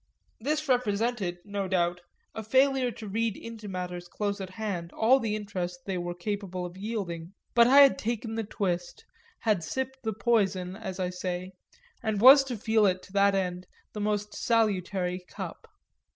[0.39, 2.01] This represented, no doubt,
[2.33, 6.65] a failure to read into matters close at hand all the interest they were capable
[6.65, 9.05] of yielding; but I had taken the twist,
[9.41, 11.51] had sipped the poison, as I say,
[12.01, 15.67] and was to feel it to that end the most salutary cup.